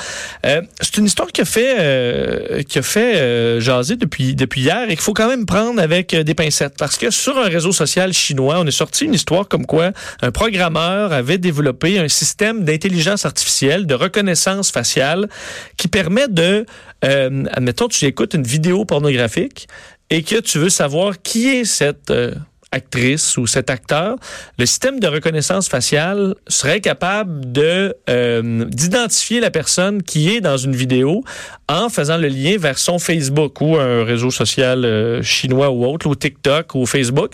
C'est 0.44 0.98
une 0.98 1.06
histoire 1.06 1.28
qui 1.32 1.40
a 1.40 1.44
fait 1.44 2.64
qui 2.64 2.78
a 2.78 2.82
fait 2.82 3.60
jaser 3.60 3.96
depuis 3.96 4.34
depuis 4.34 4.62
hier 4.62 4.84
et 4.84 4.88
qu'il 4.88 5.00
faut 5.00 5.14
quand 5.14 5.28
même 5.28 5.46
prendre 5.46 5.80
avec 5.80 6.14
des 6.14 6.34
pincettes 6.34 6.74
parce 6.78 6.96
que 6.96 7.10
sur 7.10 7.38
un 7.38 7.48
réseau 7.48 7.72
social 7.72 8.12
chinois, 8.12 8.56
on 8.58 8.66
est 8.66 8.70
sorti 8.70 9.04
une 9.04 9.14
histoire 9.14 9.48
comme 9.48 9.66
quoi 9.66 9.92
un 10.20 10.30
programmeur 10.30 11.12
avait 11.12 11.38
développé 11.38 11.98
un 11.98 12.08
système 12.08 12.64
d'intelligence 12.64 13.24
artificielle 13.24 13.86
de 13.86 13.94
reconnaissance 13.94 14.70
faciale 14.70 15.28
qui 15.76 15.88
permet 15.88 16.28
de 16.28 16.66
admettons 17.02 17.88
tu 17.88 18.04
écoutes 18.04 18.34
une 18.34 18.42
vidéo 18.42 18.84
pornographique 18.90 19.68
et 20.10 20.24
que 20.24 20.40
tu 20.40 20.58
veux 20.58 20.68
savoir 20.68 21.22
qui 21.22 21.48
est 21.48 21.64
cette 21.64 22.10
euh, 22.10 22.34
actrice 22.72 23.36
ou 23.36 23.46
cet 23.46 23.70
acteur, 23.70 24.16
le 24.58 24.66
système 24.66 24.98
de 24.98 25.06
reconnaissance 25.06 25.68
faciale 25.68 26.34
serait 26.48 26.80
capable 26.80 27.52
de 27.52 27.94
euh, 28.08 28.64
d'identifier 28.64 29.38
la 29.38 29.52
personne 29.52 30.02
qui 30.02 30.34
est 30.34 30.40
dans 30.40 30.56
une 30.56 30.74
vidéo 30.74 31.22
en 31.68 31.88
faisant 31.88 32.16
le 32.16 32.26
lien 32.26 32.56
vers 32.58 32.78
son 32.78 32.98
Facebook 32.98 33.60
ou 33.60 33.76
un 33.76 34.04
réseau 34.04 34.32
social 34.32 34.84
euh, 34.84 35.22
chinois 35.22 35.70
ou 35.70 35.84
autre, 35.84 36.08
ou 36.08 36.16
TikTok 36.16 36.74
ou 36.74 36.84
Facebook. 36.84 37.32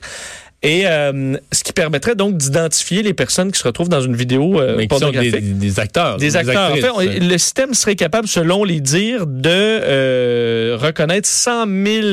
Et 0.66 0.86
euh, 0.86 1.36
ce 1.52 1.62
qui 1.64 1.72
permettrait 1.72 2.14
donc 2.14 2.36
d'identifier 2.36 3.02
les 3.02 3.14
personnes 3.14 3.52
qui 3.52 3.58
se 3.58 3.64
retrouvent 3.64 3.88
dans 3.88 4.00
une 4.00 4.16
vidéo 4.16 4.60
euh, 4.60 4.74
Mais 4.76 4.86
qui 4.88 4.98
sont 4.98 5.10
des, 5.10 5.12
pornographique. 5.30 5.58
des 5.58 5.80
acteurs. 5.80 6.16
Des 6.16 6.36
acteurs. 6.36 6.72
En 6.72 6.76
fait, 6.76 6.90
on- 6.90 7.00
le 7.28 7.38
système 7.38 7.72
serait 7.74 7.96
capable, 7.96 8.26
selon 8.28 8.64
les 8.64 8.80
dires, 8.80 9.26
de 9.26 9.48
euh, 9.50 10.76
reconnaître 10.80 11.28
100 11.28 11.66
000 11.66 12.06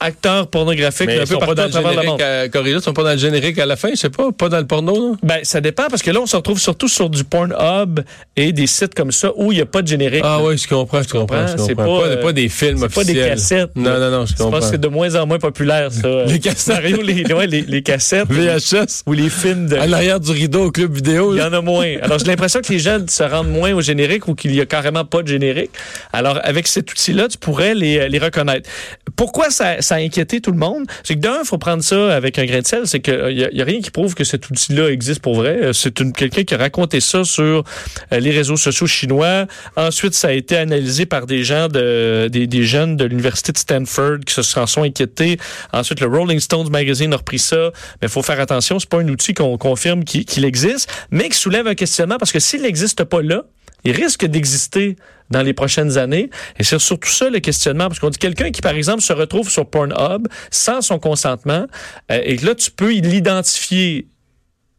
acteurs 0.00 0.46
pornographiques 0.48 1.06
Mais 1.06 1.20
un 1.20 1.26
peu 1.26 1.36
partout 1.38 1.54
dans 1.54 1.62
à 1.62 1.66
le 1.66 1.72
travers 1.72 2.02
le 2.02 2.06
monde. 2.08 2.22
à, 2.22 2.48
Corrida, 2.48 2.78
ils 2.78 2.82
sont 2.82 2.92
pas 2.92 3.02
dans 3.04 3.12
le 3.12 3.18
générique 3.18 3.58
à 3.58 3.66
la 3.66 3.76
fin, 3.76 3.90
je 3.90 3.96
sais 3.96 4.10
pas, 4.10 4.32
pas 4.32 4.48
dans 4.48 4.58
le 4.58 4.66
porno, 4.66 4.92
là? 5.12 5.16
Ben, 5.22 5.38
ça 5.42 5.60
dépend 5.60 5.88
parce 5.88 6.02
que 6.02 6.10
là, 6.10 6.20
on 6.20 6.26
se 6.26 6.36
retrouve 6.36 6.58
surtout 6.58 6.88
sur 6.88 7.10
du 7.10 7.24
Pornhub 7.24 8.00
et 8.36 8.52
des 8.52 8.66
sites 8.66 8.94
comme 8.94 9.12
ça 9.12 9.30
où 9.36 9.52
il 9.52 9.56
n'y 9.56 9.60
a 9.60 9.66
pas 9.66 9.82
de 9.82 9.88
générique. 9.88 10.22
Ah 10.24 10.40
oui, 10.42 10.56
je 10.58 10.66
comprends, 10.66 11.02
je 11.02 11.08
comprends, 11.08 11.46
je 11.46 11.52
comprends, 11.52 11.66
c'est 11.66 11.74
comprends. 11.74 11.98
pas, 12.00 12.02
Pas, 12.02 12.08
euh, 12.08 12.22
pas 12.22 12.32
des 12.32 12.48
films 12.48 12.78
c'est 12.80 12.94
pas 12.94 13.04
des 13.04 13.10
officiels. 13.12 13.28
cassettes, 13.30 13.70
Non, 13.76 13.90
là. 13.90 13.98
non, 13.98 14.10
non, 14.10 14.26
je 14.26 14.30
Je 14.32 14.36
pense 14.36 14.44
comprends. 14.46 14.60
que 14.60 14.64
c'est 14.66 14.80
de 14.80 14.88
moins 14.88 15.14
en 15.16 15.26
moins 15.26 15.38
populaire, 15.38 15.92
ça. 15.92 16.08
Les 16.26 16.38
cassettes. 16.40 16.74
Mario, 16.76 17.02
les, 17.02 17.32
ouais, 17.32 17.46
les, 17.46 17.62
les 17.62 17.82
cassettes. 17.84 18.28
VHS. 18.30 19.02
Ou 19.06 19.12
les 19.12 19.28
films 19.30 19.66
de. 19.68 19.76
À 19.76 19.86
l'arrière 19.86 20.20
du 20.20 20.30
rideau 20.30 20.64
au 20.66 20.70
club 20.70 20.94
vidéo. 20.94 21.32
Il 21.34 21.36
y 21.36 21.38
là. 21.40 21.48
en 21.48 21.52
a 21.52 21.60
moins. 21.60 21.96
Alors, 22.02 22.18
j'ai 22.18 22.26
l'impression 22.26 22.60
que 22.60 22.72
les 22.72 22.78
gens 22.78 22.98
se 23.08 23.22
rendent 23.22 23.50
moins 23.50 23.72
au 23.74 23.80
générique 23.80 24.28
ou 24.28 24.34
qu'il 24.34 24.54
y 24.54 24.60
a 24.60 24.66
carrément 24.66 25.04
pas 25.04 25.22
de 25.22 25.28
générique. 25.28 25.70
Alors, 26.12 26.38
avec 26.42 26.66
cet 26.66 26.90
outil-là, 26.90 27.28
tu 27.28 27.38
pourrais 27.38 27.74
les, 27.74 28.08
les 28.08 28.18
reconnaître. 28.18 28.68
Pourquoi 29.16 29.50
ça, 29.50 29.80
ça 29.90 29.96
a 29.96 29.98
inquiété 29.98 30.40
tout 30.40 30.52
le 30.52 30.56
monde? 30.56 30.84
C'est 31.02 31.16
que 31.16 31.20
d'un, 31.20 31.42
faut 31.42 31.58
prendre 31.58 31.82
ça 31.82 32.14
avec 32.14 32.38
un 32.38 32.44
grain 32.44 32.60
de 32.60 32.66
sel. 32.66 32.86
C'est 32.86 33.00
qu'il 33.00 33.12
a, 33.12 33.30
y 33.30 33.60
a 33.60 33.64
rien 33.64 33.80
qui 33.80 33.90
prouve 33.90 34.14
que 34.14 34.22
cet 34.22 34.48
outil-là 34.48 34.88
existe 34.88 35.20
pour 35.20 35.34
vrai. 35.34 35.58
Euh, 35.60 35.72
C'est 35.72 35.92
quelqu'un 36.12 36.44
qui 36.44 36.54
a 36.54 36.58
raconté 36.58 37.00
ça 37.00 37.24
sur 37.24 37.64
euh, 38.12 38.20
les 38.20 38.30
réseaux 38.30 38.56
sociaux 38.56 38.86
chinois. 38.86 39.46
Ensuite, 39.76 40.14
ça 40.14 40.28
a 40.28 40.32
été 40.32 40.56
analysé 40.56 41.06
par 41.06 41.26
des 41.26 41.42
gens 41.42 41.66
de, 41.66 42.28
des, 42.28 42.62
jeunes 42.62 42.96
de 42.96 43.04
l'université 43.04 43.50
de 43.50 43.58
Stanford 43.58 44.20
qui 44.24 44.32
se 44.32 44.42
sont 44.42 44.84
inquiétés. 44.84 45.38
Ensuite, 45.72 46.00
le 46.00 46.06
Rolling 46.06 46.38
Stones 46.38 46.70
Magazine 46.70 47.12
a 47.12 47.16
repris 47.16 47.40
ça. 47.40 47.72
Mais 48.00 48.06
faut 48.06 48.22
faire 48.22 48.38
attention, 48.38 48.78
c'est 48.78 48.88
pas 48.88 49.00
un 49.00 49.08
outil 49.08 49.34
qu'on 49.34 49.58
confirme 49.58 50.04
qu'il 50.04 50.24
qu'il 50.24 50.44
existe, 50.44 50.88
mais 51.10 51.28
qui 51.30 51.36
soulève 51.36 51.66
un 51.66 51.74
questionnement 51.74 52.18
parce 52.18 52.30
que 52.30 52.38
s'il 52.38 52.62
n'existe 52.62 53.02
pas 53.02 53.22
là, 53.22 53.42
il 53.84 53.92
risque 53.92 54.26
d'exister 54.26 54.96
dans 55.30 55.42
les 55.42 55.52
prochaines 55.52 55.96
années. 55.96 56.30
Et 56.58 56.64
c'est 56.64 56.78
surtout 56.78 57.08
ça 57.08 57.30
le 57.30 57.40
questionnement, 57.40 57.88
parce 57.88 57.98
qu'on 57.98 58.10
dit 58.10 58.18
quelqu'un 58.18 58.50
qui, 58.50 58.60
par 58.60 58.74
exemple, 58.74 59.00
se 59.00 59.12
retrouve 59.12 59.48
sur 59.48 59.68
Pornhub 59.68 60.26
sans 60.50 60.80
son 60.80 60.98
consentement, 60.98 61.66
euh, 62.10 62.20
et 62.24 62.36
là, 62.38 62.54
tu 62.54 62.70
peux 62.70 62.90
l'identifier 62.90 64.08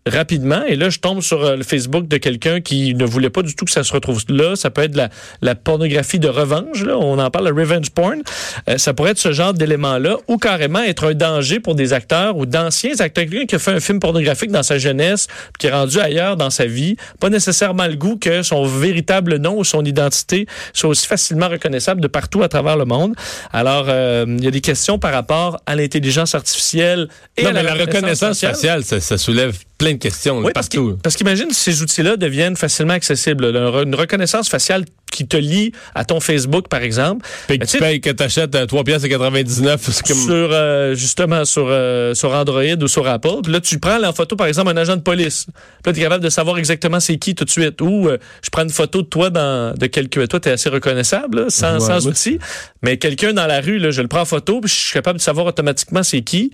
rapidement. 0.08 0.64
Et 0.68 0.76
là, 0.76 0.90
je 0.90 1.00
tombe 1.00 1.22
sur 1.22 1.44
euh, 1.44 1.56
le 1.56 1.64
Facebook 1.64 2.08
de 2.08 2.18
quelqu'un 2.18 2.60
qui 2.60 2.96
ne 2.96 3.06
voulait 3.06 3.30
pas 3.30 3.44
du 3.44 3.56
tout 3.56 3.66
que 3.66 3.72
ça 3.72 3.84
se 3.84 3.94
retrouve 3.94 4.24
là. 4.30 4.56
Ça 4.56 4.72
peut 4.72 4.82
être 4.82 4.96
la, 4.96 5.10
la 5.42 5.56
pornographie 5.56 6.20
de 6.20 6.28
revanche. 6.28 6.84
Là. 6.84 6.98
On 6.98 7.20
en 7.20 7.30
parle, 7.30 7.50
le 7.50 7.62
revenge 7.62 7.92
porn. 7.92 8.22
Euh, 8.68 8.78
ça 8.78 8.94
pourrait 8.94 9.12
être 9.12 9.20
ce 9.20 9.32
genre 9.32 9.54
d'élément-là, 9.54 10.18
ou 10.28 10.38
carrément 10.38 10.82
être 10.82 11.08
un 11.10 11.14
danger 11.14 11.60
pour 11.60 11.76
des 11.76 11.94
acteurs 11.94 12.38
ou 12.38 12.46
d'anciens 12.46 13.00
acteurs. 13.00 13.26
Quelqu'un 13.26 13.46
qui 13.46 13.56
a 13.56 13.60
fait 13.60 13.72
un 13.72 13.80
film 13.80 14.00
pornographique 14.00 14.52
dans 14.52 14.64
sa 14.64 14.78
jeunesse, 14.78 15.28
puis 15.28 15.60
qui 15.60 15.68
est 15.68 15.72
rendu 15.72 16.00
ailleurs 16.00 16.38
dans 16.38 16.50
sa 16.50 16.66
vie, 16.66 16.96
pas 17.20 17.30
nécessairement 17.30 17.88
le 17.88 17.96
goût 17.96 18.18
que 18.18 18.42
son 18.42 18.66
véritable 18.66 19.38
nom 19.38 19.58
ou 19.58 19.64
son 19.64 19.84
identité 19.84 20.48
soit 20.74 20.90
aussi 20.90 21.08
facilement 21.08 21.50
reconnaissable 21.50 22.02
de 22.02 22.08
partout 22.08 22.42
à 22.42 22.48
travers 22.48 22.78
le 22.78 22.86
monde. 22.86 23.14
Alors, 23.52 23.86
euh, 23.90 24.26
il 24.28 24.44
y 24.44 24.48
a 24.48 24.52
des 24.52 24.62
questions 24.62 24.98
par 24.98 25.12
rapport 25.14 25.62
à 25.66 25.76
l'intelligence 25.76 26.36
artificielle 26.36 27.10
et 27.38 27.44
Non, 27.44 27.50
à 27.50 27.54
mais 27.54 27.64
la 27.64 27.74
reconnaissance 27.74 28.40
faciale, 28.40 28.84
ça, 28.84 29.00
ça 29.00 29.18
soulève 29.18 29.58
plein 29.82 29.94
de 29.94 29.98
questions 29.98 30.40
oui, 30.40 30.52
parce 30.54 30.70
que- 30.70 30.94
parce 31.02 31.16
qu'imagine 31.16 31.52
ces 31.52 31.82
outils-là 31.82 32.16
deviennent 32.18 32.56
facilement 32.56 32.94
accessibles. 32.94 33.46
Une 33.46 33.96
reconnaissance 33.96 34.48
faciale 34.48 34.86
qui 35.12 35.28
te 35.28 35.36
lie 35.36 35.74
à 35.96 36.06
ton 36.06 36.20
Facebook, 36.20 36.68
par 36.70 36.82
exemple. 36.82 37.26
Puis 37.48 37.60
que 37.60 37.66
tu 37.66 37.78
payes, 37.80 38.00
que 38.00 38.10
t'achètes 38.12 38.56
à 38.56 38.66
3 38.66 38.84
pièces 38.84 39.04
et 39.04 39.10
99, 39.10 39.82
c'est 39.92 40.08
comme... 40.08 40.18
sur 40.18 40.50
euh, 40.52 40.96
justement 40.96 41.44
sur 41.46 41.66
euh, 41.70 42.14
sur 42.14 42.32
Android 42.32 42.62
ou 42.82 42.88
sur 42.88 43.08
Apple. 43.08 43.42
Puis 43.44 43.52
là, 43.52 43.60
tu 43.60 43.78
prends 43.80 44.02
en 44.02 44.14
photo, 44.14 44.36
par 44.36 44.48
exemple, 44.48 44.70
un 44.70 44.78
agent 44.78 44.96
de 44.96 45.02
police. 45.02 45.48
Puis 45.48 45.54
là, 45.88 45.94
tu 45.94 46.00
es 46.00 46.04
capable 46.04 46.24
de 46.24 46.30
savoir 46.30 46.58
exactement 46.60 47.00
c'est 47.00 47.18
qui 47.18 47.36
tout 47.36 47.44
de 47.46 47.50
suite. 47.50 47.82
Ou 47.82 48.08
euh, 48.08 48.18
je 48.44 48.50
prends 48.50 48.64
une 48.64 48.70
photo 48.70 49.02
de 49.02 49.08
toi 49.08 49.30
dans 49.30 49.74
de 49.78 49.86
quelqu'un. 49.88 50.26
Toi, 50.28 50.40
tu 50.40 50.48
es 50.50 50.52
assez 50.54 50.70
reconnaissable 50.70 51.42
là, 51.42 51.50
sans, 51.50 51.74
Ouais, 51.74 51.80
sans 51.80 52.08
outil. 52.08 52.40
Mais 52.84 52.98
quelqu'un 52.98 53.34
dans 53.34 53.48
la 53.48 53.60
rue, 53.62 53.80
là, 53.80 53.92
je 53.92 54.02
le 54.02 54.08
prends 54.08 54.22
en 54.22 54.26
photo, 54.26 54.62
puis 54.62 54.72
je 54.72 54.76
suis 54.80 54.94
capable 54.94 55.18
de 55.20 55.24
savoir 55.24 55.46
automatiquement 55.48 56.04
c'est 56.04 56.22
qui. 56.22 56.52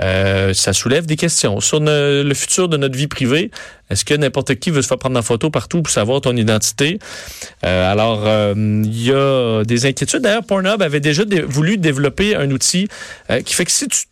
Euh, 0.00 0.54
ça 0.54 0.72
soulève 0.72 1.06
des 1.06 1.16
questions 1.16 1.60
sur 1.60 1.80
le 1.80 2.32
futur 2.34 2.68
de 2.68 2.76
notre 2.76 2.96
vie 2.96 3.08
privée. 3.08 3.50
Est-ce 3.90 4.04
que 4.04 4.14
n'importe 4.14 4.54
qui 4.56 4.70
veut 4.70 4.82
se 4.82 4.86
faire 4.88 4.98
prendre 4.98 5.18
en 5.18 5.22
photo 5.22 5.50
partout 5.50 5.82
pour 5.82 5.92
savoir 5.92 6.20
ton 6.20 6.36
identité? 6.36 6.98
Euh, 7.64 7.90
alors, 7.92 8.22
euh, 8.26 8.54
il 8.56 9.02
y 9.02 9.12
a 9.12 9.64
des 9.64 9.86
inquiétudes. 9.86 10.22
D'ailleurs, 10.22 10.44
Pornhub 10.44 10.82
avait 10.82 11.00
déjà 11.00 11.24
dé- 11.24 11.40
voulu 11.42 11.78
développer 11.78 12.36
un 12.36 12.50
outil 12.50 12.88
qui 13.44 13.54
fait 13.54 13.64
que 13.64 13.72
si 13.72 13.88
tu 13.88 14.04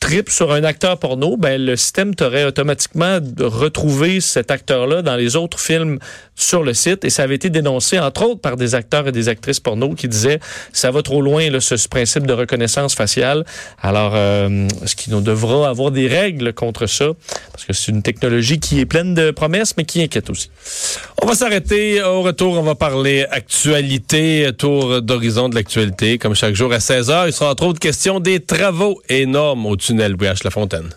tripes 0.00 0.30
sur 0.30 0.50
un 0.52 0.64
acteur 0.64 0.98
porno, 0.98 1.36
ben 1.36 1.64
le 1.64 1.76
système 1.76 2.14
t'aurait 2.16 2.44
automatiquement 2.44 3.20
retrouvé 3.38 4.20
cet 4.20 4.50
acteur-là 4.50 5.00
dans 5.02 5.14
les 5.14 5.36
autres 5.36 5.60
films 5.60 6.00
sur 6.42 6.62
le 6.62 6.74
site 6.74 7.04
et 7.04 7.10
ça 7.10 7.22
avait 7.22 7.34
été 7.34 7.50
dénoncé 7.50 7.98
entre 7.98 8.22
autres 8.22 8.40
par 8.40 8.56
des 8.56 8.74
acteurs 8.74 9.08
et 9.08 9.12
des 9.12 9.28
actrices 9.28 9.60
porno 9.60 9.94
qui 9.94 10.08
disaient 10.08 10.40
ça 10.72 10.90
va 10.90 11.02
trop 11.02 11.22
loin 11.22 11.48
là, 11.50 11.60
ce, 11.60 11.88
principe 11.88 12.26
de 12.26 12.32
reconnaissance 12.32 12.94
faciale. 12.94 13.44
Alors 13.80 14.12
euh, 14.14 14.68
est-ce 14.82 14.96
qu'il 14.96 15.12
nous 15.12 15.20
devra 15.20 15.68
avoir 15.68 15.90
des 15.90 16.08
règles 16.08 16.52
contre 16.52 16.86
ça 16.86 17.06
parce 17.52 17.64
que 17.64 17.72
c'est 17.72 17.90
une 17.90 18.02
technologie 18.02 18.58
qui 18.60 18.80
est 18.80 18.86
pleine 18.86 19.14
de 19.14 19.30
promesses 19.30 19.76
mais 19.76 19.84
qui 19.84 20.02
inquiète 20.02 20.30
aussi. 20.30 20.50
On 21.22 21.26
va 21.26 21.34
s'arrêter. 21.34 22.02
Au 22.02 22.22
retour, 22.22 22.58
on 22.58 22.62
va 22.62 22.74
parler 22.74 23.26
actualité, 23.30 24.50
tour 24.56 25.02
d'horizon 25.02 25.48
de 25.48 25.54
l'actualité. 25.54 26.18
Comme 26.18 26.34
chaque 26.34 26.54
jour 26.54 26.72
à 26.72 26.78
16h, 26.78 27.26
il 27.26 27.32
sera 27.32 27.50
entre 27.50 27.64
autres 27.64 27.78
question 27.78 28.20
des 28.20 28.40
travaux 28.40 29.00
énormes 29.08 29.66
au 29.66 29.76
tunnel 29.76 30.16
BH 30.16 30.44
La 30.44 30.50
Fontaine. 30.50 30.90